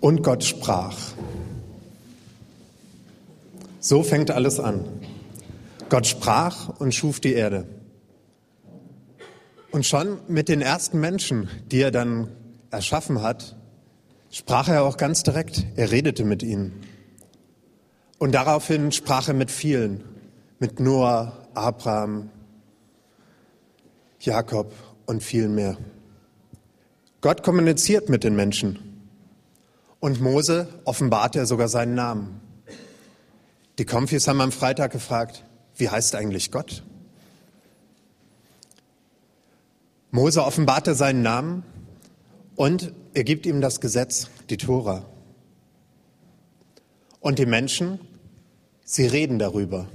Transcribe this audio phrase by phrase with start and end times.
[0.00, 0.96] Und Gott sprach.
[3.80, 4.84] So fängt alles an.
[5.88, 7.66] Gott sprach und schuf die Erde.
[9.70, 12.28] Und schon mit den ersten Menschen, die er dann
[12.70, 13.56] erschaffen hat,
[14.30, 15.66] sprach er auch ganz direkt.
[15.76, 16.72] Er redete mit ihnen.
[18.18, 20.04] Und daraufhin sprach er mit vielen,
[20.58, 22.30] mit Noah, Abraham,
[24.20, 24.72] Jakob
[25.06, 25.76] und vielen mehr.
[27.20, 28.87] Gott kommuniziert mit den Menschen.
[30.00, 32.40] Und Mose offenbart er sogar seinen Namen.
[33.78, 35.44] Die Konfis haben am Freitag gefragt,
[35.76, 36.82] wie heißt eigentlich Gott?
[40.10, 41.62] Mose offenbarte seinen Namen
[42.56, 45.04] und er gibt ihm das Gesetz, die Tora.
[47.20, 48.00] Und die Menschen,
[48.84, 49.88] sie reden darüber.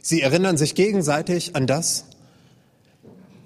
[0.00, 2.04] Sie erinnern sich gegenseitig an das,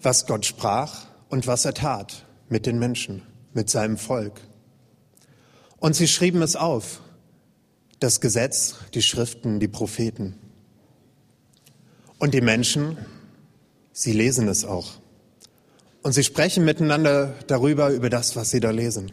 [0.03, 3.23] was Gott sprach und was er tat mit den Menschen,
[3.55, 4.41] mit seinem Volk.
[5.81, 7.01] Und sie schrieben es auf,
[8.01, 10.35] das Gesetz, die Schriften, die Propheten.
[12.19, 12.97] Und die Menschen,
[13.93, 14.95] sie lesen es auch.
[16.03, 19.13] Und sie sprechen miteinander darüber, über das, was sie da lesen.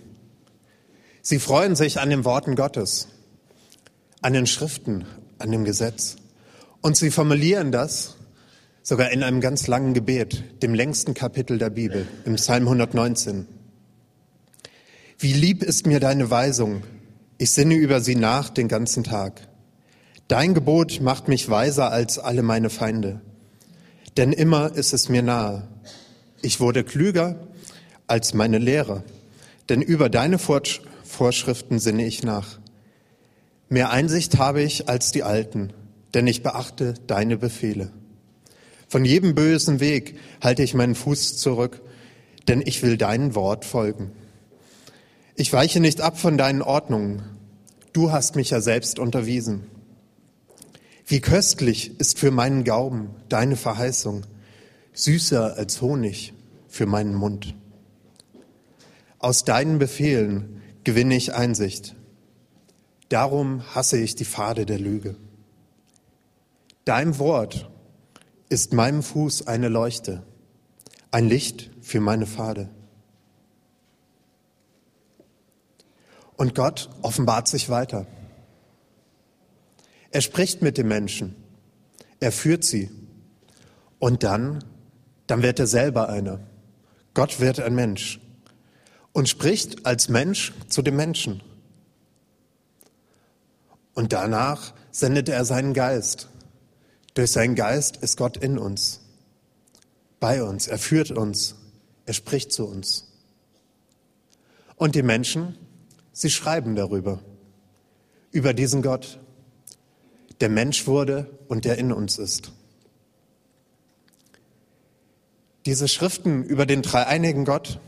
[1.22, 3.08] Sie freuen sich an den Worten Gottes,
[4.22, 5.06] an den Schriften,
[5.40, 6.18] an dem Gesetz.
[6.82, 8.16] Und sie formulieren das
[8.84, 13.48] sogar in einem ganz langen Gebet, dem längsten Kapitel der Bibel, im Psalm 119.
[15.26, 16.84] Wie lieb ist mir deine Weisung,
[17.40, 19.48] ich sinne über sie nach den ganzen Tag.
[20.28, 23.22] Dein Gebot macht mich weiser als alle meine Feinde,
[24.18, 25.68] denn immer ist es mir nahe.
[26.44, 27.48] Ich wurde klüger
[28.06, 29.04] als meine Lehrer,
[29.68, 32.60] denn über deine Vorschriften sinne ich nach.
[33.68, 35.74] Mehr Einsicht habe ich als die Alten,
[36.14, 37.92] denn ich beachte deine Befehle.
[38.88, 41.82] Von jedem bösen Weg halte ich meinen Fuß zurück,
[42.48, 44.12] denn ich will dein Wort folgen.
[45.38, 47.22] Ich weiche nicht ab von deinen Ordnungen.
[47.92, 49.66] Du hast mich ja selbst unterwiesen.
[51.06, 54.26] Wie köstlich ist für meinen Gaumen deine Verheißung,
[54.94, 56.34] süßer als Honig
[56.70, 57.54] für meinen Mund.
[59.20, 61.96] Aus deinen Befehlen gewinne ich Einsicht.
[63.10, 65.18] Darum hasse ich die Pfade der Lüge.
[66.86, 67.70] Dein Wort
[68.48, 70.24] ist meinem Fuß eine Leuchte,
[71.12, 72.70] ein Licht für meine Pfade.
[76.38, 78.06] Und Gott offenbart sich weiter.
[80.12, 81.36] Er spricht mit den Menschen.
[82.20, 82.90] Er führt sie.
[84.00, 84.64] Und dann,
[85.28, 86.40] dann wird er selber einer.
[87.14, 88.20] Gott wird ein Mensch
[89.14, 91.42] und spricht als Mensch zu dem Menschen.
[93.94, 96.28] Und danach sendet er seinen Geist.
[97.14, 99.00] Durch seinen Geist ist Gott in uns,
[100.20, 100.68] bei uns.
[100.68, 101.56] Er führt uns.
[102.06, 103.08] Er spricht zu uns.
[104.76, 105.58] Und die Menschen,
[106.18, 107.20] Sie schreiben darüber,
[108.32, 109.20] über diesen Gott,
[110.40, 112.54] der Mensch wurde und der in uns ist.
[115.66, 117.82] Diese Schriften über den dreieinigen Gott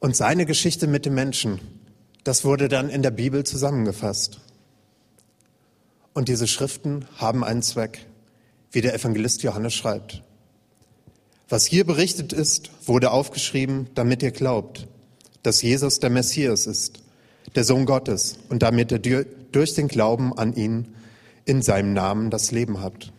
[0.00, 1.60] und seine Geschichte mit dem Menschen,
[2.24, 4.40] das wurde dann in der Bibel zusammengefasst.
[6.12, 8.04] Und diese Schriften haben einen Zweck,
[8.72, 10.24] wie der Evangelist Johannes schreibt.
[11.48, 14.88] Was hier berichtet ist, wurde aufgeschrieben, damit ihr glaubt,
[15.42, 17.00] dass Jesus der Messias ist,
[17.54, 20.94] der Sohn Gottes, und damit ihr durch den Glauben an ihn
[21.44, 23.12] in seinem Namen das Leben habt.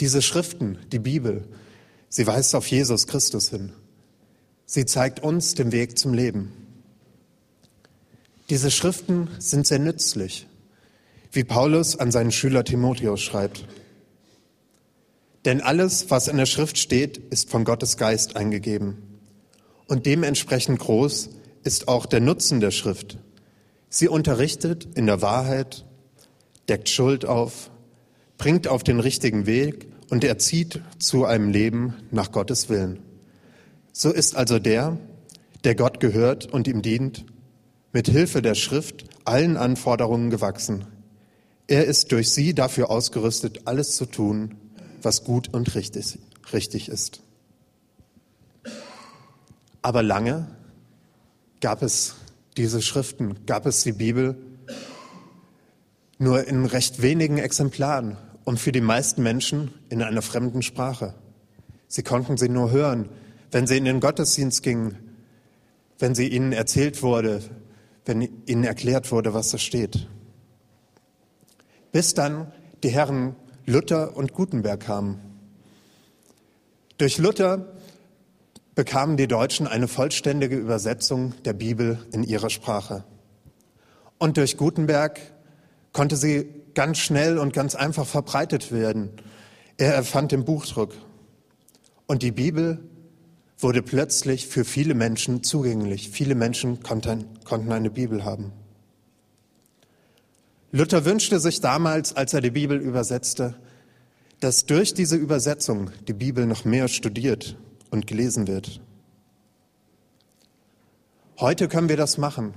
[0.00, 1.44] Diese Schriften, die Bibel,
[2.08, 3.72] sie weist auf Jesus Christus hin.
[4.66, 6.52] Sie zeigt uns den Weg zum Leben.
[8.48, 10.46] Diese Schriften sind sehr nützlich,
[11.32, 13.66] wie Paulus an seinen Schüler Timotheus schreibt.
[15.44, 19.11] Denn alles, was in der Schrift steht, ist von Gottes Geist eingegeben
[19.86, 21.30] und dementsprechend groß
[21.64, 23.18] ist auch der Nutzen der Schrift.
[23.88, 25.84] Sie unterrichtet in der Wahrheit,
[26.68, 27.70] deckt Schuld auf,
[28.38, 33.00] bringt auf den richtigen Weg und erzieht zu einem Leben nach Gottes Willen.
[33.92, 34.98] So ist also der,
[35.64, 37.26] der Gott gehört und ihm dient,
[37.92, 40.86] mit Hilfe der Schrift allen Anforderungen gewachsen.
[41.66, 44.56] Er ist durch sie dafür ausgerüstet, alles zu tun,
[45.02, 46.18] was gut und richtig,
[46.52, 47.22] richtig ist.
[49.82, 50.46] Aber lange
[51.60, 52.14] gab es
[52.56, 54.36] diese Schriften, gab es die Bibel
[56.18, 61.14] nur in recht wenigen Exemplaren und für die meisten Menschen in einer fremden Sprache.
[61.88, 63.08] Sie konnten sie nur hören,
[63.50, 64.96] wenn sie in den Gottesdienst gingen,
[65.98, 67.42] wenn sie ihnen erzählt wurde,
[68.04, 70.08] wenn ihnen erklärt wurde, was da steht.
[71.90, 72.52] Bis dann
[72.82, 73.36] die Herren
[73.66, 75.20] Luther und Gutenberg kamen.
[76.98, 77.66] Durch Luther
[78.74, 83.04] bekamen die Deutschen eine vollständige Übersetzung der Bibel in ihrer Sprache.
[84.18, 85.20] Und durch Gutenberg
[85.92, 89.10] konnte sie ganz schnell und ganz einfach verbreitet werden.
[89.76, 90.94] Er erfand den Buchdruck.
[92.06, 92.82] Und die Bibel
[93.58, 96.10] wurde plötzlich für viele Menschen zugänglich.
[96.10, 98.52] Viele Menschen konnten, konnten eine Bibel haben.
[100.72, 103.54] Luther wünschte sich damals, als er die Bibel übersetzte,
[104.40, 107.56] dass durch diese Übersetzung die Bibel noch mehr studiert
[107.92, 108.80] und gelesen wird.
[111.38, 112.54] Heute können wir das machen.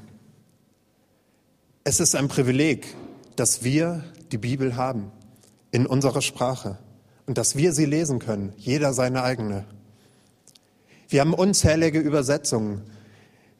[1.84, 2.96] Es ist ein Privileg,
[3.36, 5.12] dass wir die Bibel haben
[5.72, 6.80] in unserer Sprache
[7.28, 9.66] und dass wir sie lesen können, jeder seine eigene.
[11.10, 12.84] Wir haben unzählige Übersetzungen.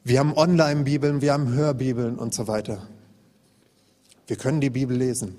[0.02, 2.88] Wir haben Online-Bibeln, wir haben Hörbibeln und so weiter.
[4.26, 5.36] Wir können die Bibel lesen.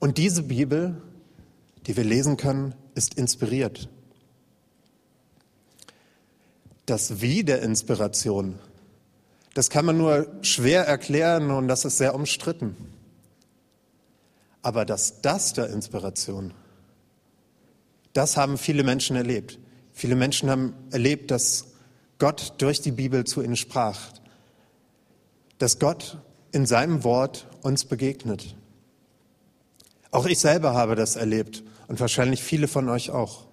[0.00, 1.00] Und diese Bibel,
[1.86, 3.88] die wir lesen können, ist inspiriert.
[6.86, 8.58] Das Wie der Inspiration,
[9.54, 12.76] das kann man nur schwer erklären und das ist sehr umstritten.
[14.62, 16.54] Aber das Das der Inspiration,
[18.12, 19.58] das haben viele Menschen erlebt.
[19.92, 21.66] Viele Menschen haben erlebt, dass
[22.18, 23.98] Gott durch die Bibel zu ihnen sprach,
[25.58, 26.18] dass Gott
[26.52, 28.56] in seinem Wort uns begegnet.
[30.10, 33.46] Auch ich selber habe das erlebt und wahrscheinlich viele von euch auch.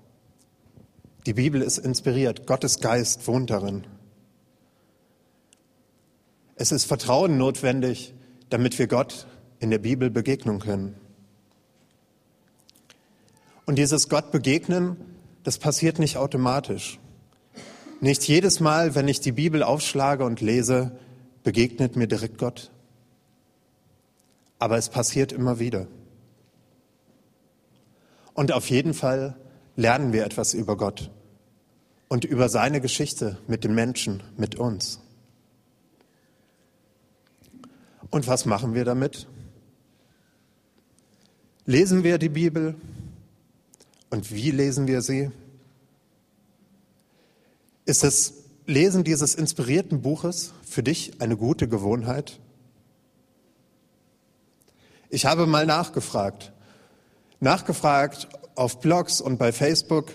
[1.26, 3.86] Die Bibel ist inspiriert, Gottes Geist wohnt darin.
[6.56, 8.14] Es ist Vertrauen notwendig,
[8.50, 9.28] damit wir Gott
[9.60, 10.96] in der Bibel begegnen können.
[13.66, 14.98] Und dieses Gott begegnen
[15.44, 17.00] das passiert nicht automatisch.
[18.00, 20.98] Nicht jedes Mal, wenn ich die Bibel aufschlage und lese,
[21.44, 22.72] begegnet mir direkt Gott.
[24.60, 25.88] Aber es passiert immer wieder.
[28.34, 29.36] Und auf jeden Fall
[29.76, 31.10] lernen wir etwas über Gott
[32.08, 35.00] und über seine Geschichte mit den Menschen, mit uns.
[38.10, 39.28] Und was machen wir damit?
[41.66, 42.76] Lesen wir die Bibel?
[44.10, 45.32] Und wie lesen wir sie?
[47.86, 48.34] Ist das
[48.68, 52.40] Lesen dieses inspirierten Buches für dich eine gute Gewohnheit?
[55.10, 56.54] Ich habe mal nachgefragt,
[57.40, 60.14] nachgefragt auf Blogs und bei Facebook,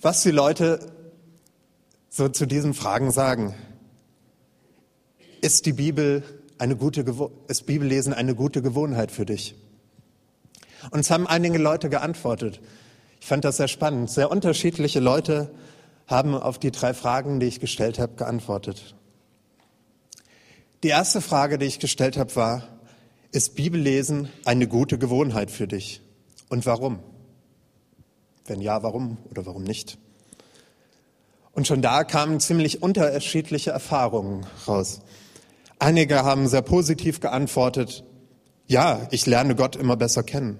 [0.00, 0.92] was die Leute
[2.08, 3.54] so zu diesen Fragen sagen.
[5.40, 6.22] Ist die Bibel
[6.58, 7.04] eine gute,
[7.48, 9.54] ist Bibellesen eine gute Gewohnheit für dich?
[10.90, 12.60] Und es haben einige Leute geantwortet.
[13.20, 14.10] Ich fand das sehr spannend.
[14.10, 15.50] Sehr unterschiedliche Leute
[16.06, 18.94] haben auf die drei Fragen, die ich gestellt habe, geantwortet.
[20.82, 22.68] Die erste Frage, die ich gestellt habe, war,
[23.32, 26.00] ist Bibellesen eine gute Gewohnheit für dich?
[26.48, 27.00] Und warum?
[28.48, 29.98] Wenn ja, warum oder warum nicht?
[31.52, 35.00] Und schon da kamen ziemlich unterschiedliche Erfahrungen raus.
[35.78, 38.04] Einige haben sehr positiv geantwortet,
[38.66, 40.58] ja, ich lerne Gott immer besser kennen.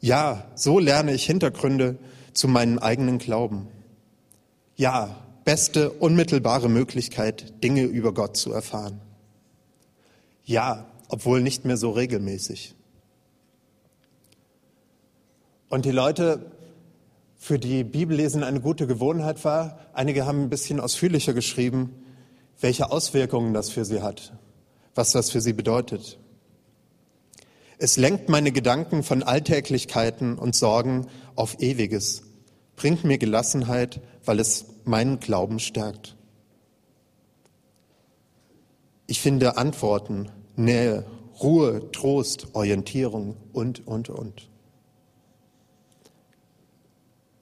[0.00, 1.98] Ja, so lerne ich Hintergründe
[2.32, 3.68] zu meinem eigenen Glauben.
[4.76, 9.00] Ja, beste unmittelbare Möglichkeit, Dinge über Gott zu erfahren.
[10.44, 12.74] Ja, obwohl nicht mehr so regelmäßig.
[15.68, 16.50] Und die Leute,
[17.38, 22.04] für die Bibellesen eine gute Gewohnheit war, einige haben ein bisschen ausführlicher geschrieben,
[22.60, 24.34] welche Auswirkungen das für sie hat,
[24.94, 26.18] was das für sie bedeutet.
[27.78, 32.24] Es lenkt meine Gedanken von Alltäglichkeiten und Sorgen auf Ewiges,
[32.74, 36.16] bringt mir Gelassenheit, weil es meinen Glauben stärkt.
[39.06, 41.06] Ich finde Antworten, Nähe,
[41.40, 44.50] Ruhe, Trost, Orientierung und, und, und.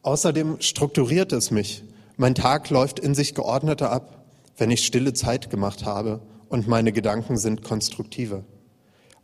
[0.07, 1.83] Außerdem strukturiert es mich.
[2.17, 4.25] Mein Tag läuft in sich geordneter ab,
[4.57, 8.45] wenn ich stille Zeit gemacht habe und meine Gedanken sind konstruktiver.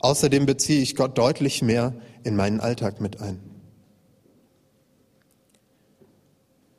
[0.01, 3.39] Außerdem beziehe ich Gott deutlich mehr in meinen Alltag mit ein.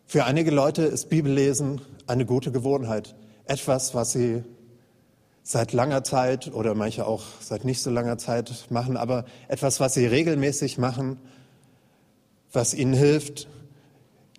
[0.05, 3.15] Für einige Leute ist Bibellesen eine gute Gewohnheit.
[3.45, 4.43] Etwas, was sie
[5.43, 9.93] seit langer Zeit oder manche auch seit nicht so langer Zeit machen, aber etwas, was
[9.93, 11.22] sie regelmäßig machen,
[12.51, 13.48] was ihnen hilft,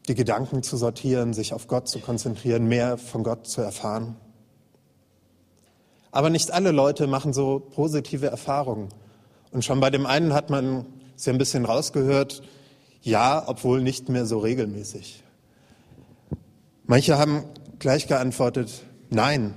[0.08, 4.16] die Gedanken zu sortieren, sich auf Gott zu konzentrieren, mehr von Gott zu erfahren.
[6.10, 8.88] Aber nicht alle Leute machen so positive Erfahrungen.
[9.50, 12.42] Und schon bei dem einen hat man ja ein bisschen rausgehört,
[13.02, 15.22] ja, obwohl nicht mehr so regelmäßig.
[16.86, 17.44] Manche haben
[17.78, 19.54] gleich geantwortet, nein,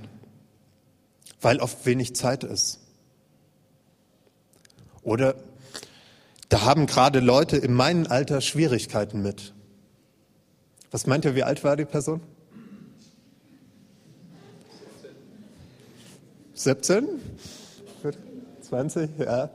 [1.40, 2.80] weil oft wenig Zeit ist.
[5.02, 5.34] Oder
[6.48, 9.54] da haben gerade Leute in meinem Alter Schwierigkeiten mit.
[10.90, 12.20] Was meint ihr, wie alt war die Person?
[16.54, 17.06] 17?
[18.62, 19.10] 20?
[19.18, 19.50] Ja.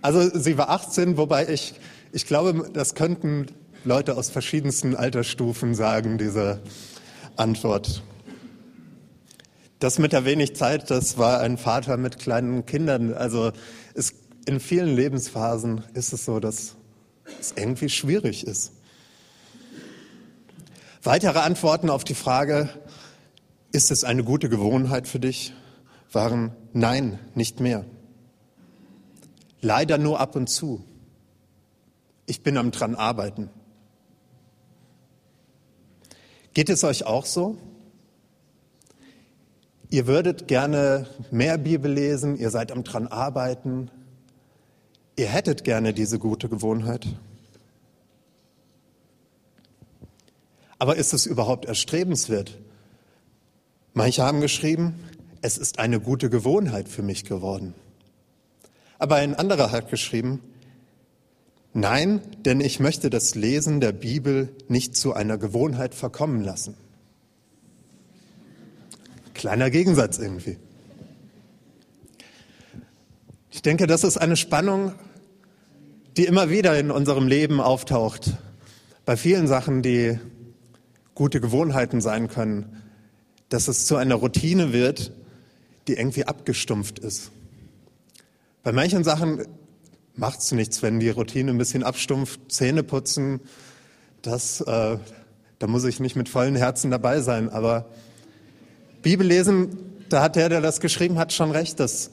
[0.00, 1.74] Also sie war 18, wobei ich,
[2.12, 3.46] ich glaube, das könnten
[3.84, 6.60] Leute aus verschiedensten Altersstufen sagen, diese
[7.36, 8.02] Antwort.
[9.78, 13.12] Das mit der wenig Zeit, das war ein Vater mit kleinen Kindern.
[13.12, 13.52] Also
[13.94, 14.14] es,
[14.46, 16.76] in vielen Lebensphasen ist es so, dass
[17.40, 18.72] es irgendwie schwierig ist.
[21.06, 22.70] Weitere Antworten auf die Frage,
[23.72, 25.52] ist es eine gute Gewohnheit für dich,
[26.10, 27.84] waren nein, nicht mehr.
[29.60, 30.82] Leider nur ab und zu.
[32.24, 33.50] Ich bin am dran arbeiten.
[36.54, 37.58] Geht es euch auch so?
[39.90, 43.90] Ihr würdet gerne mehr Bibel lesen, ihr seid am dran arbeiten,
[45.16, 47.06] ihr hättet gerne diese gute Gewohnheit.
[50.84, 52.58] Aber ist es überhaupt erstrebenswert?
[53.94, 54.94] Manche haben geschrieben,
[55.40, 57.72] es ist eine gute Gewohnheit für mich geworden.
[58.98, 60.40] Aber ein anderer hat geschrieben,
[61.72, 66.74] nein, denn ich möchte das Lesen der Bibel nicht zu einer Gewohnheit verkommen lassen.
[69.32, 70.58] Kleiner Gegensatz irgendwie.
[73.50, 74.92] Ich denke, das ist eine Spannung,
[76.18, 78.34] die immer wieder in unserem Leben auftaucht.
[79.06, 80.20] Bei vielen Sachen, die
[81.14, 82.82] gute Gewohnheiten sein können,
[83.48, 85.12] dass es zu einer Routine wird,
[85.86, 87.30] die irgendwie abgestumpft ist.
[88.62, 89.46] Bei manchen Sachen
[90.16, 93.40] macht es nichts, wenn die Routine ein bisschen abstumpft, Zähne putzen,
[94.22, 94.98] das, äh,
[95.58, 97.50] da muss ich nicht mit vollen Herzen dabei sein.
[97.50, 97.86] Aber
[99.02, 99.76] Bibellesen,
[100.08, 102.10] da hat der, der das geschrieben hat, schon recht, dass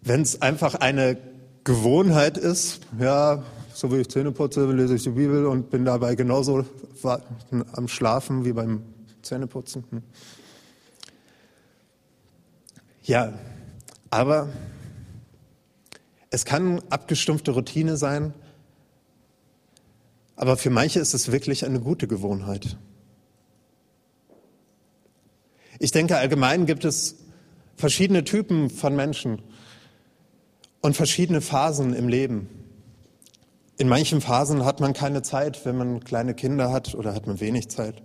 [0.00, 1.18] wenn es einfach eine
[1.64, 3.42] Gewohnheit ist, ja,
[3.78, 6.66] so wie ich Zähne putze, lese ich die Bibel und bin dabei genauso
[7.04, 8.82] am Schlafen wie beim
[9.22, 9.84] Zähneputzen.
[9.90, 10.02] Hm.
[13.04, 13.34] Ja,
[14.10, 14.48] aber
[16.30, 18.34] es kann abgestumpfte Routine sein,
[20.34, 22.76] aber für manche ist es wirklich eine gute Gewohnheit.
[25.78, 27.14] Ich denke, allgemein gibt es
[27.76, 29.40] verschiedene Typen von Menschen
[30.80, 32.67] und verschiedene Phasen im Leben.
[33.78, 37.38] In manchen Phasen hat man keine Zeit, wenn man kleine Kinder hat oder hat man
[37.38, 38.02] wenig Zeit.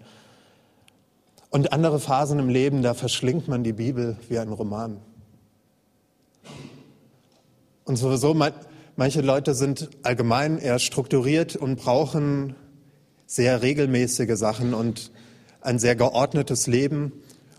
[1.50, 5.02] Und andere Phasen im Leben, da verschlingt man die Bibel wie ein Roman.
[7.86, 8.36] Und sowieso,
[8.96, 12.56] manche Leute sind allgemein eher strukturiert und brauchen
[13.26, 15.12] sehr regelmäßige Sachen und
[15.62, 17.14] ein sehr geordnetes Leben.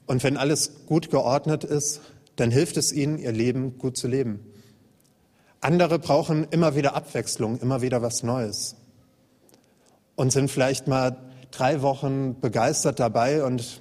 [0.06, 2.00] Und wenn alles gut geordnet ist,
[2.37, 4.53] dann hilft es ihnen, ihr Leben gut zu leben.
[5.64, 8.76] Andere brauchen immer wieder Abwechslung, immer wieder was Neues.
[10.14, 11.16] Und sind vielleicht mal
[11.50, 13.80] drei Wochen begeistert dabei und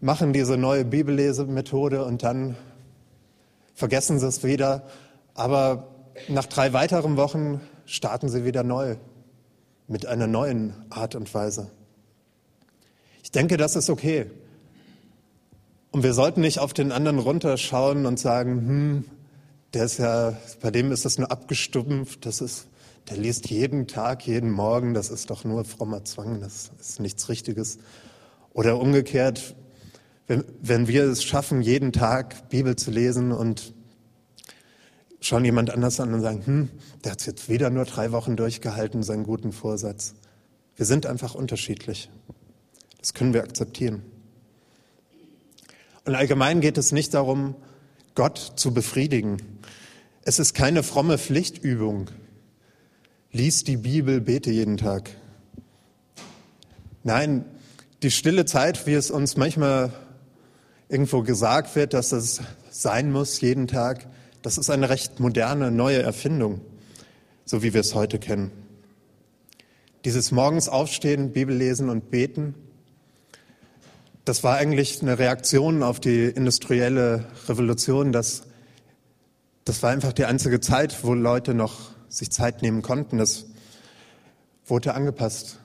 [0.00, 2.56] machen diese neue Bibellesemethode und dann
[3.74, 4.82] vergessen sie es wieder
[5.34, 5.88] aber
[6.28, 8.96] nach drei weiteren Wochen starten sie wieder neu,
[9.88, 11.70] mit einer neuen Art und Weise.
[13.22, 14.30] Ich denke, das ist okay.
[15.90, 19.04] Und wir sollten nicht auf den anderen runterschauen und sagen, hm,
[19.74, 22.68] der ist ja, bei dem ist das nur abgestumpft, das ist,
[23.08, 27.28] der liest jeden Tag, jeden Morgen, das ist doch nur frommer Zwang, das ist nichts
[27.28, 27.78] Richtiges.
[28.52, 29.56] Oder umgekehrt,
[30.26, 33.74] wenn, wenn wir es schaffen, jeden Tag Bibel zu lesen und
[35.20, 36.68] schauen jemand anders an und sagen, hm,
[37.04, 40.14] der hat jetzt wieder nur drei Wochen durchgehalten, seinen guten Vorsatz.
[40.76, 42.10] Wir sind einfach unterschiedlich.
[42.98, 44.02] Das können wir akzeptieren.
[46.04, 47.54] Und allgemein geht es nicht darum,
[48.14, 49.38] Gott zu befriedigen.
[50.22, 52.10] Es ist keine fromme Pflichtübung.
[53.32, 55.10] Lies die Bibel, bete jeden Tag.
[57.02, 57.44] Nein,
[58.02, 59.92] die stille Zeit, wie es uns manchmal
[60.88, 64.06] irgendwo gesagt wird, dass es sein muss jeden Tag,
[64.42, 66.60] das ist eine recht moderne, neue Erfindung,
[67.44, 68.50] so wie wir es heute kennen.
[70.04, 72.54] Dieses morgens aufstehen, Bibel lesen und beten,
[74.24, 78.12] das war eigentlich eine Reaktion auf die industrielle Revolution.
[78.12, 78.44] Das,
[79.64, 83.18] das war einfach die einzige Zeit, wo Leute noch sich Zeit nehmen konnten.
[83.18, 83.46] Das
[84.66, 85.58] wurde angepasst.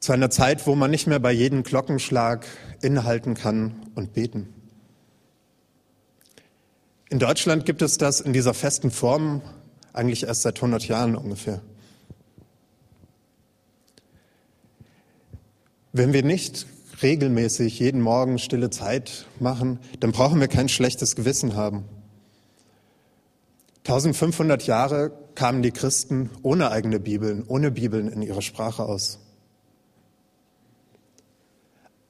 [0.00, 2.46] Zu einer Zeit, wo man nicht mehr bei jedem Glockenschlag
[2.80, 4.48] innehalten kann und beten.
[7.10, 9.42] In Deutschland gibt es das in dieser festen Form
[9.92, 11.60] eigentlich erst seit 100 Jahren ungefähr.
[15.92, 16.66] Wenn wir nicht
[17.04, 21.84] regelmäßig jeden Morgen stille Zeit machen, dann brauchen wir kein schlechtes Gewissen haben.
[23.86, 29.18] 1500 Jahre kamen die Christen ohne eigene Bibeln, ohne Bibeln in ihrer Sprache aus.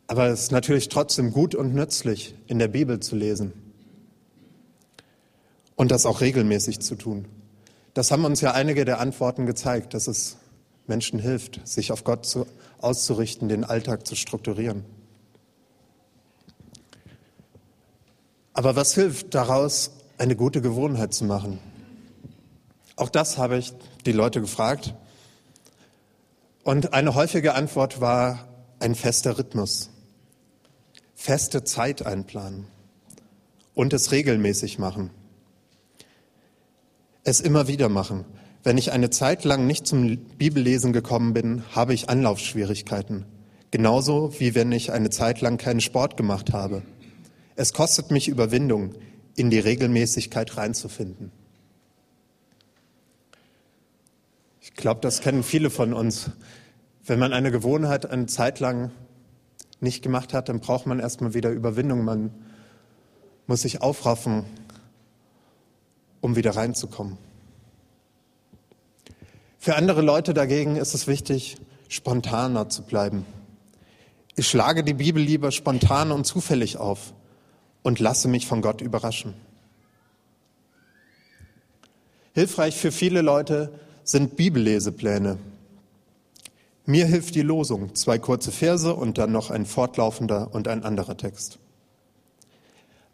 [0.06, 3.52] Aber es ist natürlich trotzdem gut und nützlich, in der Bibel zu lesen
[5.74, 7.24] und das auch regelmäßig zu tun.
[7.94, 10.36] Das haben uns ja einige der Antworten gezeigt, dass es
[10.86, 12.46] Menschen hilft, sich auf Gott zu,
[12.84, 14.84] auszurichten, den Alltag zu strukturieren.
[18.52, 21.58] Aber was hilft daraus, eine gute Gewohnheit zu machen?
[22.96, 23.72] Auch das habe ich
[24.06, 24.94] die Leute gefragt.
[26.62, 28.48] Und eine häufige Antwort war
[28.78, 29.90] ein fester Rhythmus,
[31.14, 32.66] feste Zeit einplanen
[33.74, 35.10] und es regelmäßig machen.
[37.24, 38.24] Es immer wieder machen.
[38.64, 43.26] Wenn ich eine Zeit lang nicht zum Bibellesen gekommen bin, habe ich Anlaufschwierigkeiten.
[43.70, 46.82] Genauso wie wenn ich eine Zeit lang keinen Sport gemacht habe.
[47.56, 48.94] Es kostet mich Überwindung,
[49.36, 51.30] in die Regelmäßigkeit reinzufinden.
[54.62, 56.30] Ich glaube, das kennen viele von uns.
[57.04, 58.92] Wenn man eine Gewohnheit eine Zeit lang
[59.80, 62.02] nicht gemacht hat, dann braucht man erstmal wieder Überwindung.
[62.02, 62.30] Man
[63.46, 64.46] muss sich aufraffen,
[66.22, 67.18] um wieder reinzukommen.
[69.64, 71.56] Für andere Leute dagegen ist es wichtig,
[71.88, 73.24] spontaner zu bleiben.
[74.36, 77.14] Ich schlage die Bibel lieber spontan und zufällig auf
[77.82, 79.32] und lasse mich von Gott überraschen.
[82.34, 85.38] Hilfreich für viele Leute sind Bibellesepläne.
[86.84, 91.16] Mir hilft die Losung, zwei kurze Verse und dann noch ein fortlaufender und ein anderer
[91.16, 91.58] Text.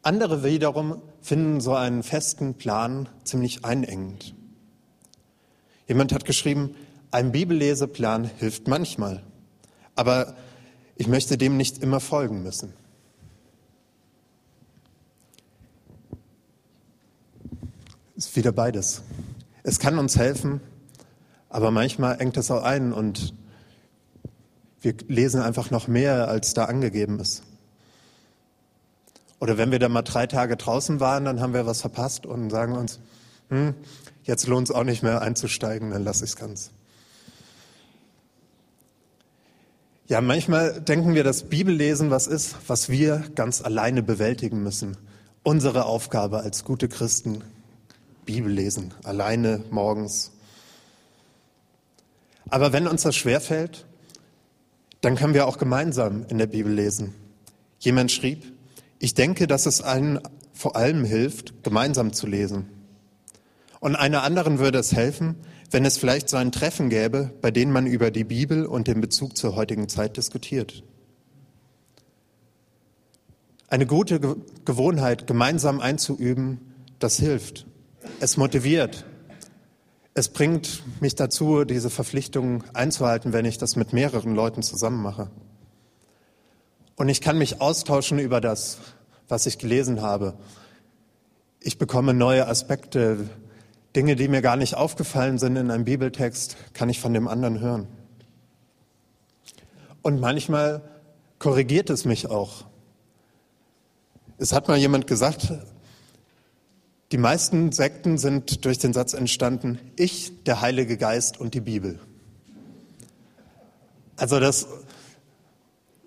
[0.02, 4.34] Andere wiederum finden so einen festen Plan ziemlich einengend.
[5.90, 6.76] Jemand hat geschrieben,
[7.10, 9.24] ein Bibelleseplan hilft manchmal,
[9.96, 10.36] aber
[10.94, 12.72] ich möchte dem nicht immer folgen müssen.
[18.14, 19.02] ist wieder beides.
[19.64, 20.60] Es kann uns helfen,
[21.48, 23.34] aber manchmal engt es auch ein und
[24.82, 27.42] wir lesen einfach noch mehr, als da angegeben ist.
[29.40, 32.50] Oder wenn wir da mal drei Tage draußen waren, dann haben wir was verpasst und
[32.50, 33.00] sagen uns,
[33.48, 33.74] hm,
[34.30, 36.70] jetzt lohnt es auch nicht mehr einzusteigen, dann lasse ich es ganz.
[40.06, 44.96] Ja, manchmal denken wir, dass Bibellesen was ist, was wir ganz alleine bewältigen müssen.
[45.42, 47.42] Unsere Aufgabe als gute Christen,
[48.24, 50.30] Bibel lesen, alleine morgens.
[52.50, 53.84] Aber wenn uns das schwerfällt,
[55.00, 57.14] dann können wir auch gemeinsam in der Bibel lesen.
[57.80, 58.44] Jemand schrieb,
[59.00, 60.20] ich denke, dass es allen
[60.52, 62.79] vor allem hilft, gemeinsam zu lesen.
[63.80, 65.36] Und einer anderen würde es helfen,
[65.70, 69.00] wenn es vielleicht so ein Treffen gäbe, bei dem man über die Bibel und den
[69.00, 70.84] Bezug zur heutigen Zeit diskutiert.
[73.68, 74.20] Eine gute
[74.64, 76.60] Gewohnheit gemeinsam einzuüben,
[76.98, 77.66] das hilft.
[78.18, 79.06] Es motiviert.
[80.12, 85.30] Es bringt mich dazu, diese Verpflichtung einzuhalten, wenn ich das mit mehreren Leuten zusammen mache.
[86.96, 88.78] Und ich kann mich austauschen über das,
[89.28, 90.34] was ich gelesen habe.
[91.60, 93.30] Ich bekomme neue Aspekte,
[93.96, 97.60] Dinge, die mir gar nicht aufgefallen sind in einem Bibeltext, kann ich von dem anderen
[97.60, 97.88] hören.
[100.02, 100.82] Und manchmal
[101.38, 102.64] korrigiert es mich auch.
[104.38, 105.52] Es hat mal jemand gesagt,
[107.12, 111.98] die meisten Sekten sind durch den Satz entstanden, ich, der Heilige Geist und die Bibel.
[114.16, 114.68] Also das,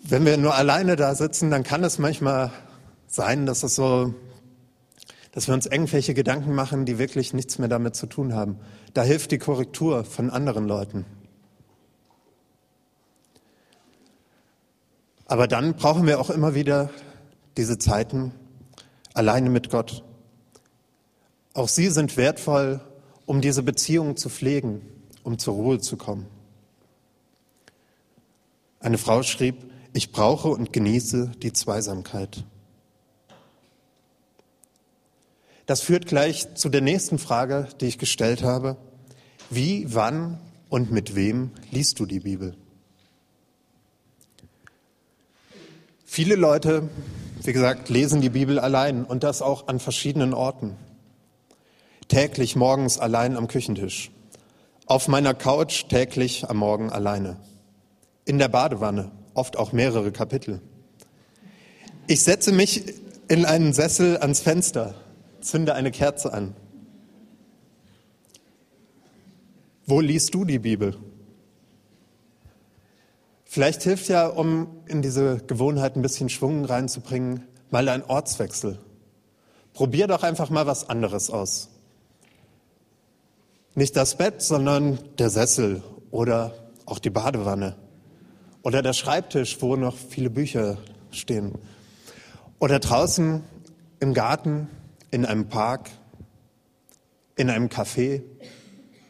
[0.01, 2.51] wenn wir nur alleine da sitzen, dann kann es manchmal
[3.07, 4.13] sein, dass es so,
[5.33, 8.59] dass wir uns irgendwelche Gedanken machen, die wirklich nichts mehr damit zu tun haben.
[8.93, 11.05] Da hilft die Korrektur von anderen Leuten.
[15.25, 16.91] Aber dann brauchen wir auch immer wieder
[17.57, 18.31] diese Zeiten
[19.15, 20.03] alleine mit Gott.
[21.55, 22.79] Auch sie sind wertvoll,
[23.25, 24.81] um diese Beziehung zu pflegen,
[25.23, 26.27] um zur Ruhe zu kommen.
[28.79, 29.55] Eine Frau schrieb,
[29.93, 32.43] ich brauche und genieße die Zweisamkeit.
[35.73, 38.77] Das führt gleich zu der nächsten Frage, die ich gestellt habe.
[39.49, 40.37] Wie, wann
[40.69, 42.55] und mit wem liest du die Bibel?
[46.05, 46.89] Viele Leute,
[47.41, 50.75] wie gesagt, lesen die Bibel allein und das auch an verschiedenen Orten
[52.07, 54.11] täglich morgens allein am Küchentisch.
[54.85, 57.37] Auf meiner Couch täglich am Morgen alleine.
[58.25, 60.61] In der Badewanne, oft auch mehrere Kapitel.
[62.05, 62.93] Ich setze mich
[63.27, 64.93] in einen Sessel ans Fenster,
[65.43, 66.55] zünde eine Kerze an.
[69.85, 70.95] Wo liest du die Bibel?
[73.43, 78.79] Vielleicht hilft ja, um in diese Gewohnheit ein bisschen Schwung reinzubringen, mal ein Ortswechsel.
[79.73, 81.69] Probier doch einfach mal was anderes aus.
[83.75, 86.53] Nicht das Bett, sondern der Sessel oder
[86.85, 87.75] auch die Badewanne
[88.61, 90.77] Oder der Schreibtisch, wo noch viele Bücher
[91.11, 91.53] stehen.
[92.59, 93.43] Oder draußen
[93.99, 94.69] im Garten,
[95.13, 95.91] in einem Park,
[97.35, 98.23] in einem Café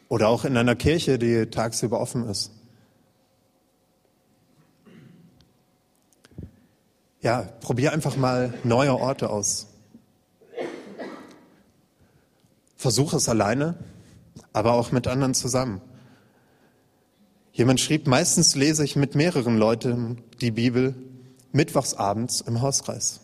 [0.10, 2.52] oder auch in einer Kirche, die tagsüber offen ist.
[7.22, 9.68] Ja, probier einfach mal neue Orte aus.
[12.76, 13.78] Versuch es alleine,
[14.52, 15.80] aber auch mit anderen zusammen.
[17.54, 20.96] Jemand schrieb, meistens lese ich mit mehreren Leuten die Bibel
[21.54, 23.22] mittwochsabends im Hauskreis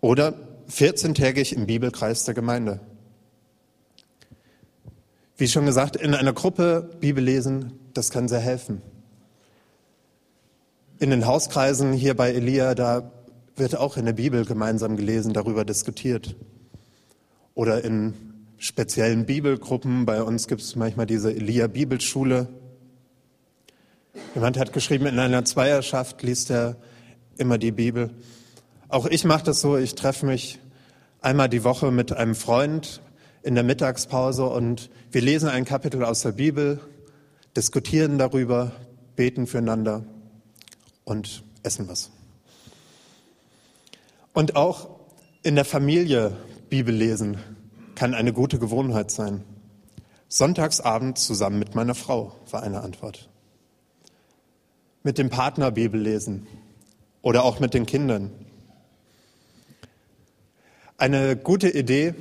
[0.00, 2.80] oder 14-tägig im Bibelkreis der Gemeinde.
[5.36, 8.82] Wie schon gesagt, in einer Gruppe Bibel lesen, das kann sehr helfen.
[10.98, 13.12] In den Hauskreisen hier bei Elia, da
[13.54, 16.34] wird auch in der Bibel gemeinsam gelesen, darüber diskutiert.
[17.54, 18.14] Oder in
[18.58, 22.48] speziellen Bibelgruppen, bei uns gibt es manchmal diese Elia Bibelschule.
[24.34, 26.76] Jemand hat geschrieben, in einer Zweierschaft liest er
[27.36, 28.10] immer die Bibel.
[28.90, 30.58] Auch ich mache das so, ich treffe mich
[31.20, 33.02] einmal die Woche mit einem Freund
[33.42, 36.80] in der Mittagspause und wir lesen ein Kapitel aus der Bibel,
[37.54, 38.72] diskutieren darüber,
[39.14, 40.04] beten füreinander
[41.04, 42.10] und essen was.
[44.32, 44.88] Und auch
[45.42, 46.34] in der Familie
[46.70, 47.36] Bibel lesen
[47.94, 49.44] kann eine gute Gewohnheit sein.
[50.28, 53.28] Sonntagsabend zusammen mit meiner Frau war eine Antwort.
[55.02, 56.46] Mit dem Partner Bibel lesen
[57.20, 58.30] oder auch mit den Kindern.
[61.00, 62.12] Eine gute Idee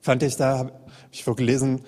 [0.00, 0.72] fand ich, da habe
[1.12, 1.82] ich wohl gelesen,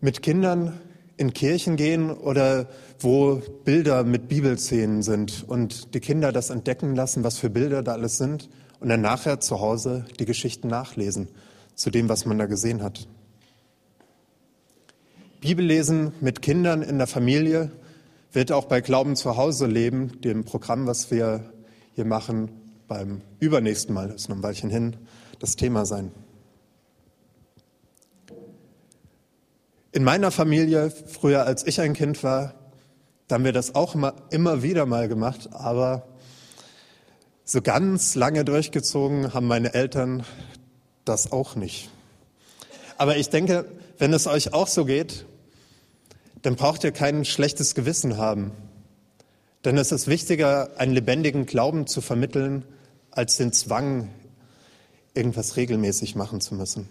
[0.00, 0.78] mit Kindern
[1.16, 2.68] in Kirchen gehen oder
[3.00, 7.94] wo Bilder mit Bibelszenen sind und die Kinder das entdecken lassen, was für Bilder da
[7.94, 11.26] alles sind und dann nachher zu Hause die Geschichten nachlesen
[11.74, 13.08] zu dem, was man da gesehen hat.
[15.40, 17.72] Bibellesen mit Kindern in der Familie
[18.30, 21.52] wird auch bei Glauben zu Hause leben, dem Programm, was wir
[21.96, 24.96] hier machen, beim übernächsten Mal, das ist noch ein Weilchen hin,
[25.38, 26.12] das Thema sein.
[29.92, 32.54] In meiner Familie, früher als ich ein Kind war,
[33.28, 36.06] da haben wir das auch immer, immer wieder mal gemacht, aber
[37.44, 40.24] so ganz lange durchgezogen haben meine Eltern
[41.04, 41.90] das auch nicht.
[42.98, 43.64] Aber ich denke,
[43.98, 45.26] wenn es euch auch so geht,
[46.42, 48.52] dann braucht ihr kein schlechtes Gewissen haben.
[49.64, 52.64] Denn es ist wichtiger, einen lebendigen Glauben zu vermitteln,
[53.16, 54.10] als den Zwang,
[55.14, 56.86] irgendwas regelmäßig machen zu müssen.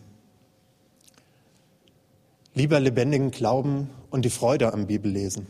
[2.55, 5.45] Lieber lebendigen Glauben und die Freude am Bibellesen.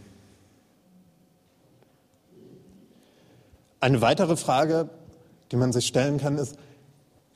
[3.79, 4.89] Eine weitere Frage,
[5.51, 6.57] die man sich stellen kann, ist,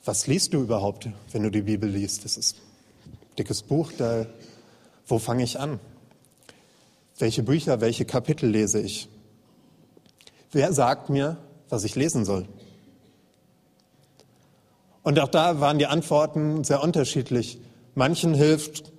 [0.04, 2.24] was liest du überhaupt, wenn du die Bibel liest?
[2.24, 2.56] Das ist
[3.06, 4.26] ein dickes Buch, da,
[5.06, 5.80] wo fange ich an?
[7.18, 9.08] Welche Bücher, welche Kapitel lese ich?
[10.52, 12.46] Wer sagt mir, was ich lesen soll?
[15.02, 17.58] Und auch da waren die Antworten sehr unterschiedlich.
[17.94, 18.92] Manchen hilft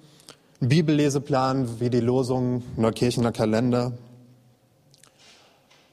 [0.60, 3.94] Bibelleseplan wie die Losung Neukirchener Kalender.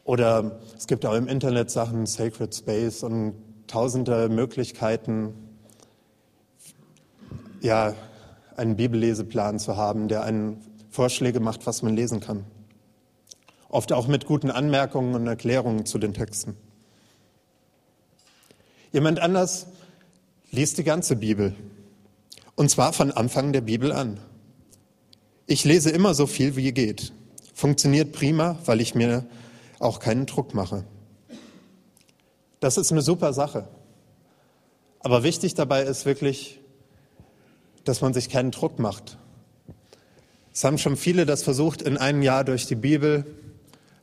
[0.04, 3.34] Oder es gibt auch im Internet Sachen, Sacred Space und
[3.66, 5.34] tausende Möglichkeiten,
[7.60, 7.94] ja,
[8.56, 12.44] einen Bibelleseplan zu haben, der einen Vorschläge macht, was man lesen kann.
[13.68, 16.56] Oft auch mit guten Anmerkungen und Erklärungen zu den Texten.
[18.90, 19.66] Jemand anders
[20.50, 21.54] liest die ganze Bibel.
[22.54, 24.18] Und zwar von Anfang der Bibel an.
[25.46, 27.12] Ich lese immer so viel, wie geht.
[27.54, 29.26] Funktioniert prima, weil ich mir
[29.78, 30.84] auch keinen Druck mache.
[32.60, 33.68] Das ist eine super Sache.
[35.00, 36.60] Aber wichtig dabei ist wirklich,
[37.84, 39.16] dass man sich keinen Druck macht.
[40.52, 43.24] Es haben schon viele das versucht in einem Jahr durch die Bibel,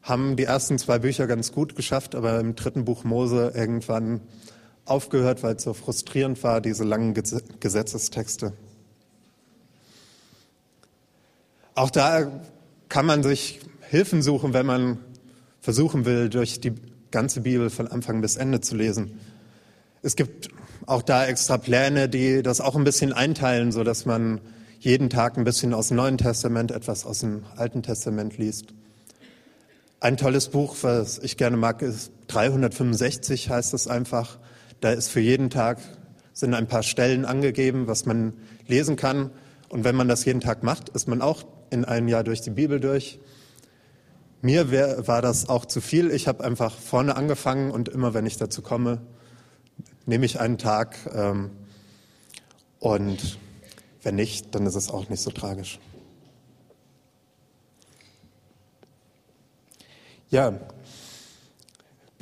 [0.02, 4.22] haben die ersten zwei Bücher ganz gut geschafft, aber im dritten Buch Mose irgendwann
[4.86, 8.54] aufgehört, weil es so frustrierend war, diese langen Gesetzestexte.
[11.74, 12.42] Auch da
[12.88, 15.00] kann man sich Hilfen suchen, wenn man
[15.60, 16.74] versuchen will, durch die
[17.12, 19.20] ganze Bibel von Anfang bis Ende zu lesen.
[20.02, 20.50] Es gibt
[20.86, 24.40] auch da extra Pläne, die das auch ein bisschen einteilen, so dass man
[24.80, 28.68] jeden Tag ein bisschen aus dem Neuen Testament, etwas aus dem Alten Testament liest.
[30.00, 34.38] Ein tolles Buch, was ich gerne mag, ist 365 heißt es einfach.
[34.82, 35.80] Da ist für jeden Tag
[36.34, 38.34] sind ein paar Stellen angegeben, was man
[38.68, 39.32] lesen kann.
[39.70, 42.50] Und wenn man das jeden Tag macht, ist man auch in einem Jahr durch die
[42.50, 43.20] Bibel durch.
[44.42, 46.12] Mir wär, war das auch zu viel.
[46.12, 49.02] Ich habe einfach vorne angefangen und immer, wenn ich dazu komme,
[50.06, 50.98] nehme ich einen Tag.
[51.14, 51.52] Ähm,
[52.80, 53.40] und
[54.04, 55.80] wenn nicht, dann ist es auch nicht so tragisch.
[60.30, 60.60] Ja,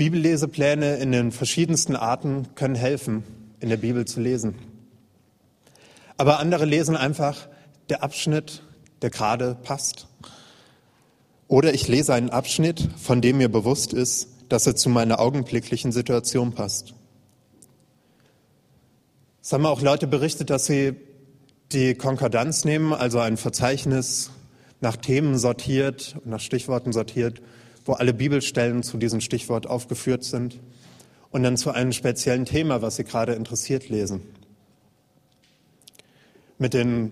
[0.04, 3.24] Bibellesepläne in den verschiedensten Arten können helfen,
[3.62, 4.56] in der Bibel zu lesen.
[6.18, 7.48] Aber andere lesen einfach
[7.88, 8.64] der Abschnitt,
[9.02, 10.08] der gerade passt.
[11.48, 15.94] Oder ich lese einen Abschnitt, von dem mir bewusst ist, dass er zu meiner augenblicklichen
[15.94, 16.94] Situation passt.
[19.42, 20.98] Es haben auch Leute berichtet, dass sie
[21.72, 24.32] die Konkordanz nehmen, also ein Verzeichnis
[24.82, 27.42] nach Themen sortiert, nach Stichworten sortiert,
[27.86, 30.60] wo alle Bibelstellen zu diesem Stichwort aufgeführt sind
[31.32, 34.22] und dann zu einem speziellen Thema, was sie gerade interessiert, lesen.
[36.58, 37.12] Mit den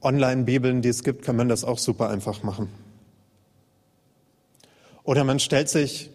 [0.00, 2.68] Online-Bibeln, die es gibt, kann man das auch super einfach machen.
[5.04, 6.10] Oder man stellt sich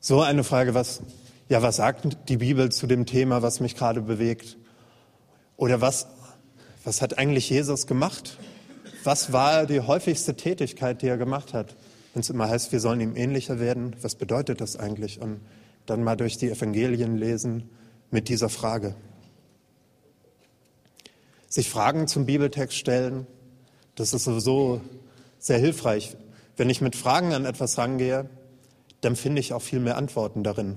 [0.00, 1.02] so eine Frage, was,
[1.48, 4.56] ja, was sagt die Bibel zu dem Thema, was mich gerade bewegt?
[5.56, 6.06] Oder was,
[6.84, 8.38] was hat eigentlich Jesus gemacht?
[9.04, 11.76] Was war die häufigste Tätigkeit, die er gemacht hat?
[12.18, 15.20] Wenn es immer heißt, wir sollen ihm ähnlicher werden, was bedeutet das eigentlich?
[15.20, 15.40] Und
[15.86, 17.70] dann mal durch die Evangelien lesen
[18.10, 18.96] mit dieser Frage.
[21.48, 23.28] Sich Fragen zum Bibeltext stellen,
[23.94, 24.80] das ist sowieso
[25.38, 26.16] sehr hilfreich.
[26.56, 28.28] Wenn ich mit Fragen an etwas rangehe,
[29.00, 30.76] dann finde ich auch viel mehr Antworten darin.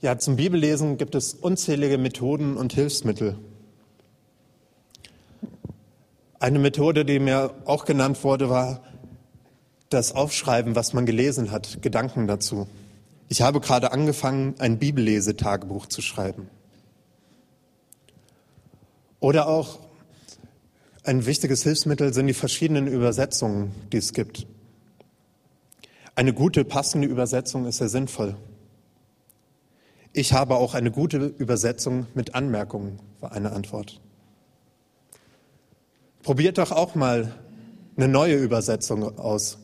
[0.00, 3.38] Ja, zum Bibellesen gibt es unzählige Methoden und Hilfsmittel.
[6.42, 8.82] Eine Methode, die mir auch genannt wurde, war
[9.90, 12.66] das Aufschreiben, was man gelesen hat, Gedanken dazu.
[13.28, 16.48] Ich habe gerade angefangen, ein Bibellesetagebuch zu schreiben.
[19.20, 19.78] Oder auch
[21.04, 24.48] ein wichtiges Hilfsmittel sind die verschiedenen Übersetzungen, die es gibt.
[26.16, 28.34] Eine gute, passende Übersetzung ist sehr sinnvoll.
[30.12, 34.00] Ich habe auch eine gute Übersetzung mit Anmerkungen, war eine Antwort.
[36.22, 37.34] Probiert doch auch mal
[37.96, 39.58] eine neue Übersetzung aus.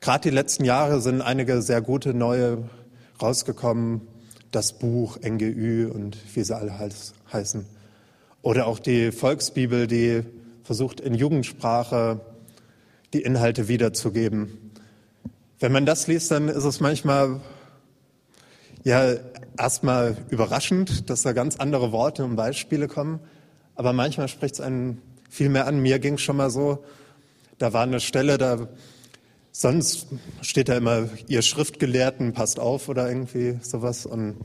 [0.00, 2.68] Gerade die letzten Jahre sind einige sehr gute neue
[3.22, 4.00] rausgekommen.
[4.50, 6.76] Das Buch, NGÜ und wie sie alle
[7.32, 7.64] heißen.
[8.42, 10.24] Oder auch die Volksbibel, die
[10.64, 12.20] versucht in Jugendsprache
[13.14, 14.72] die Inhalte wiederzugeben.
[15.60, 17.40] Wenn man das liest, dann ist es manchmal
[18.82, 19.14] ja
[19.56, 23.20] erstmal überraschend, dass da ganz andere Worte und Beispiele kommen.
[23.76, 25.80] Aber manchmal spricht es einen viel mehr an.
[25.80, 26.84] Mir ging es schon mal so,
[27.58, 28.68] da war eine Stelle, da
[29.52, 30.08] sonst
[30.42, 34.04] steht da immer, ihr Schriftgelehrten, passt auf oder irgendwie sowas.
[34.04, 34.36] Und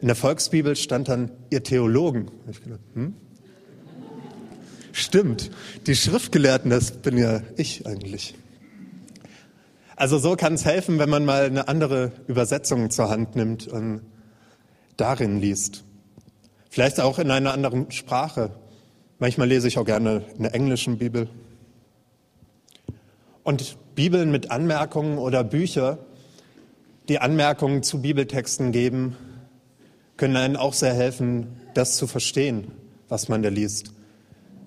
[0.00, 2.30] in der Volksbibel stand dann, ihr Theologen.
[2.50, 3.14] Ich gedacht, hm?
[4.92, 5.50] Stimmt,
[5.86, 8.34] die Schriftgelehrten, das bin ja ich eigentlich.
[9.96, 14.02] Also so kann es helfen, wenn man mal eine andere Übersetzung zur Hand nimmt und
[14.96, 15.84] darin liest.
[16.68, 18.50] Vielleicht auch in einer anderen Sprache.
[19.22, 21.28] Manchmal lese ich auch gerne in der englischen Bibel.
[23.44, 25.98] Und Bibeln mit Anmerkungen oder Bücher,
[27.08, 29.16] die Anmerkungen zu Bibeltexten geben,
[30.16, 32.72] können einen auch sehr helfen, das zu verstehen,
[33.08, 33.92] was man da liest.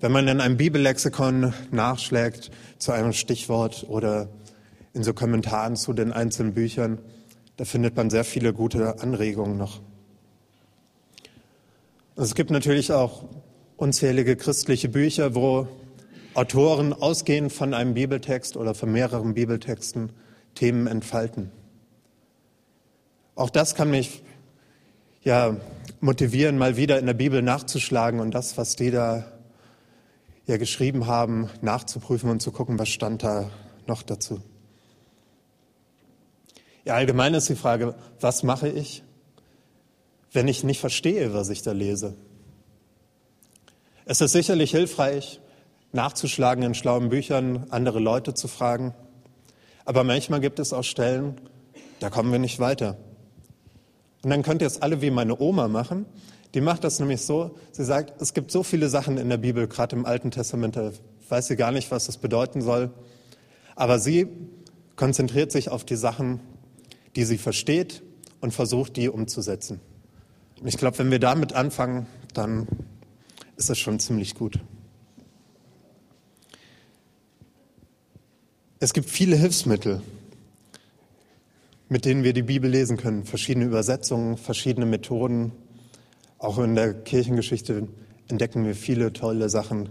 [0.00, 4.30] Wenn man in einem Bibellexikon nachschlägt zu einem Stichwort oder
[4.94, 6.98] in so Kommentaren zu den einzelnen Büchern.
[7.58, 9.82] Da findet man sehr viele gute Anregungen noch.
[12.16, 13.24] Es gibt natürlich auch
[13.76, 15.68] unzählige christliche Bücher, wo
[16.34, 20.10] Autoren ausgehend von einem Bibeltext oder von mehreren Bibeltexten
[20.54, 21.50] Themen entfalten.
[23.34, 24.22] Auch das kann mich
[25.22, 25.56] ja
[26.00, 29.26] motivieren, mal wieder in der Bibel nachzuschlagen und das, was die da
[30.46, 33.50] ja geschrieben haben, nachzuprüfen und zu gucken, was stand da
[33.86, 34.40] noch dazu.
[36.84, 39.02] Ja, allgemein ist die Frage, was mache ich,
[40.32, 42.14] wenn ich nicht verstehe, was ich da lese?
[44.08, 45.40] Es ist sicherlich hilfreich,
[45.90, 48.94] nachzuschlagen in schlauen Büchern, andere Leute zu fragen.
[49.84, 51.34] Aber manchmal gibt es auch Stellen,
[51.98, 52.96] da kommen wir nicht weiter.
[54.22, 56.06] Und dann könnt ihr es alle wie meine Oma machen.
[56.54, 59.66] Die macht das nämlich so, sie sagt, es gibt so viele Sachen in der Bibel,
[59.66, 60.92] gerade im Alten Testament, da
[61.28, 62.90] weiß sie gar nicht, was das bedeuten soll.
[63.74, 64.28] Aber sie
[64.94, 66.38] konzentriert sich auf die Sachen,
[67.16, 68.04] die sie versteht
[68.40, 69.80] und versucht, die umzusetzen.
[70.60, 72.68] Und ich glaube, wenn wir damit anfangen, dann
[73.56, 74.60] ist das schon ziemlich gut.
[78.78, 80.02] Es gibt viele Hilfsmittel,
[81.88, 83.24] mit denen wir die Bibel lesen können.
[83.24, 85.52] Verschiedene Übersetzungen, verschiedene Methoden.
[86.38, 87.88] Auch in der Kirchengeschichte
[88.28, 89.88] entdecken wir viele tolle Sachen,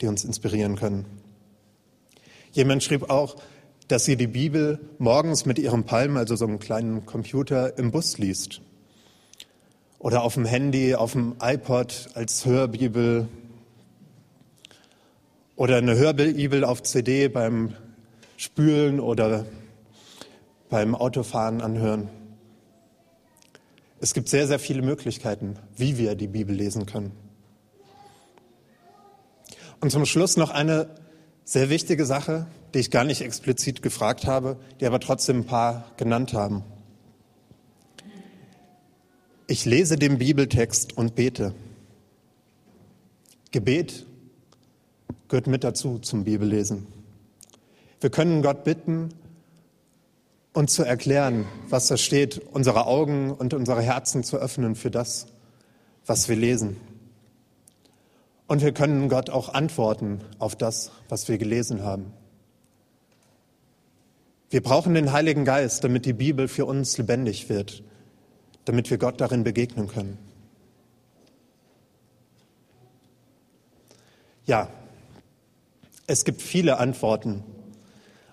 [0.00, 1.06] die uns inspirieren können.
[2.52, 3.36] Jemand schrieb auch,
[3.88, 8.18] dass sie die Bibel morgens mit ihrem Palm, also so einem kleinen Computer, im Bus
[8.18, 8.60] liest.
[9.98, 13.28] Oder auf dem Handy, auf dem iPod als Hörbibel.
[15.56, 17.74] Oder eine Hörbibel auf CD beim
[18.36, 19.44] Spülen oder
[20.68, 22.08] beim Autofahren anhören.
[24.00, 27.10] Es gibt sehr, sehr viele Möglichkeiten, wie wir die Bibel lesen können.
[29.80, 30.88] Und zum Schluss noch eine
[31.44, 35.90] sehr wichtige Sache, die ich gar nicht explizit gefragt habe, die aber trotzdem ein paar
[35.96, 36.62] genannt haben.
[39.50, 41.54] Ich lese den Bibeltext und bete.
[43.50, 44.04] Gebet
[45.28, 46.86] gehört mit dazu zum Bibellesen.
[47.98, 49.08] Wir können Gott bitten,
[50.52, 55.28] uns zu erklären, was da steht, unsere Augen und unsere Herzen zu öffnen für das,
[56.04, 56.76] was wir lesen.
[58.48, 62.12] Und wir können Gott auch antworten auf das, was wir gelesen haben.
[64.50, 67.82] Wir brauchen den Heiligen Geist, damit die Bibel für uns lebendig wird,
[68.68, 70.18] damit wir Gott darin begegnen können.
[74.44, 74.68] Ja,
[76.06, 77.42] es gibt viele Antworten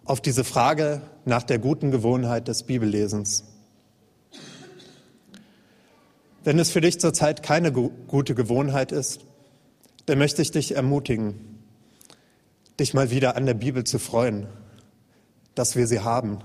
[0.03, 3.45] auf diese Frage nach der guten Gewohnheit des Bibellesens.
[6.43, 9.21] Wenn es für dich zurzeit keine gute Gewohnheit ist,
[10.05, 11.63] dann möchte ich dich ermutigen,
[12.77, 14.47] dich mal wieder an der Bibel zu freuen,
[15.55, 16.39] dass wir sie haben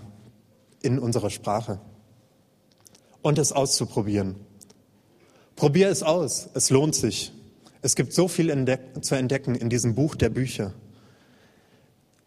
[0.81, 1.81] in unserer Sprache
[3.23, 4.37] und es auszuprobieren.
[5.57, 7.33] Probier es aus, es lohnt sich.
[7.83, 10.73] Es gibt so viel entdeck zu entdecken in diesem Buch der Bücher.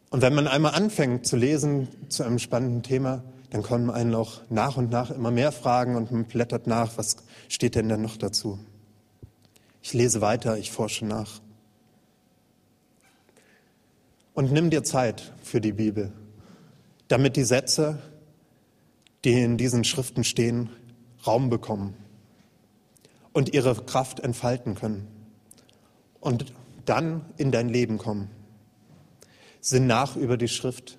[0.09, 4.41] Und wenn man einmal anfängt zu lesen zu einem spannenden Thema, dann kommen einen auch
[4.49, 7.17] nach und nach immer mehr Fragen und man blättert nach, was
[7.49, 8.59] steht denn denn noch dazu?
[9.81, 11.41] Ich lese weiter, ich forsche nach.
[14.33, 16.11] Und nimm dir Zeit für die Bibel,
[17.07, 17.99] damit die Sätze,
[19.23, 20.69] die in diesen Schriften stehen,
[21.25, 21.95] Raum bekommen
[23.31, 25.07] und ihre Kraft entfalten können
[26.19, 26.53] und
[26.85, 28.29] dann in dein Leben kommen.
[29.61, 30.97] Sinn nach über die Schrift,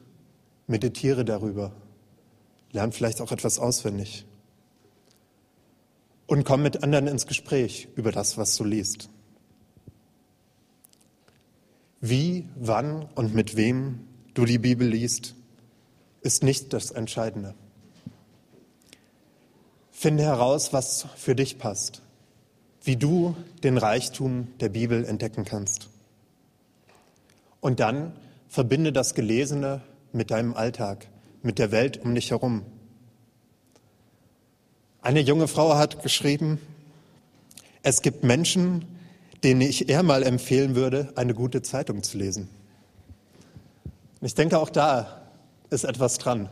[0.66, 1.72] meditiere darüber,
[2.72, 4.26] lern vielleicht auch etwas auswendig
[6.26, 9.10] und komm mit anderen ins Gespräch über das, was du liest.
[12.00, 14.00] Wie, wann und mit wem
[14.34, 15.34] du die Bibel liest,
[16.20, 17.54] ist nicht das Entscheidende.
[19.96, 22.02] Finde heraus, was für dich passt,
[22.82, 25.88] wie du den Reichtum der Bibel entdecken kannst.
[27.60, 28.12] Und dann
[28.48, 29.80] verbinde das Gelesene
[30.12, 31.06] mit deinem Alltag,
[31.42, 32.66] mit der Welt um dich herum.
[35.00, 36.58] Eine junge Frau hat geschrieben,
[37.82, 38.84] es gibt Menschen,
[39.44, 42.50] denen ich eher mal empfehlen würde, eine gute Zeitung zu lesen.
[44.20, 45.22] Ich denke, auch da
[45.70, 46.50] ist etwas dran.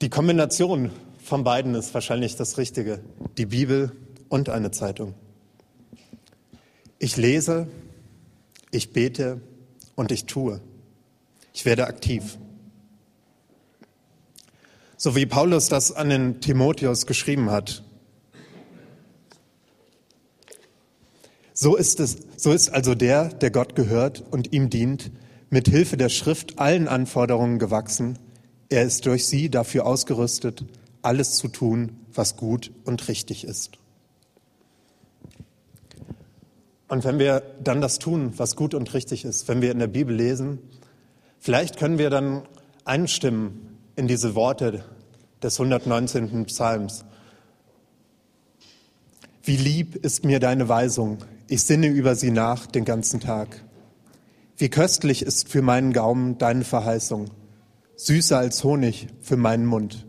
[0.00, 0.90] Die Kombination
[1.22, 3.00] von beiden ist wahrscheinlich das Richtige,
[3.36, 3.92] die Bibel
[4.30, 5.14] und eine Zeitung.
[6.98, 7.66] Ich lese,
[8.70, 9.42] ich bete
[9.96, 10.62] und ich tue.
[11.52, 12.38] Ich werde aktiv.
[14.96, 17.82] So wie Paulus das an den Timotheus geschrieben hat.
[21.52, 25.10] So ist es, so ist also der, der Gott gehört und ihm dient,
[25.50, 28.18] mit Hilfe der Schrift allen Anforderungen gewachsen.
[28.70, 30.64] Er ist durch sie dafür ausgerüstet,
[31.02, 33.72] alles zu tun, was gut und richtig ist.
[36.86, 39.88] Und wenn wir dann das tun, was gut und richtig ist, wenn wir in der
[39.88, 40.58] Bibel lesen,
[41.40, 42.42] vielleicht können wir dann
[42.84, 44.84] einstimmen in diese Worte
[45.42, 46.46] des 119.
[46.46, 47.04] Psalms.
[49.42, 53.64] Wie lieb ist mir deine Weisung, ich sinne über sie nach den ganzen Tag.
[54.56, 57.30] Wie köstlich ist für meinen Gaumen deine Verheißung,
[58.00, 60.06] süßer als Honig für meinen Mund.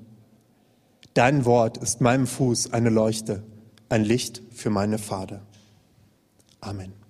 [1.14, 3.44] Dein Wort ist meinem Fuß eine Leuchte,
[3.90, 5.42] ein Licht für meine Pfade.
[6.62, 7.01] Amen.